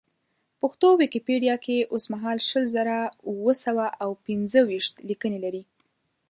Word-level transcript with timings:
پښتو 0.61 0.87
ویکیپېډیا 1.01 1.55
کې 1.65 1.77
اوسمهال 1.93 2.37
شل 2.49 2.63
زره 2.75 2.97
اوه 3.29 3.53
سوه 3.65 3.85
او 4.03 4.09
پېنځه 4.25 4.59
ویشت 4.69 4.93
لیکنې 5.09 5.39
لري. 5.45 5.63